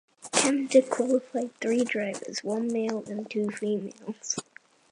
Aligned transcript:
Canada 0.31 0.81
qualified 0.81 1.53
three 1.59 1.83
divers 1.83 2.43
(one 2.43 2.73
male 2.73 3.03
and 3.05 3.29
two 3.29 3.51
females). 3.51 4.35